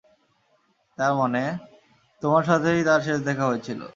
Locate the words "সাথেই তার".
2.43-3.01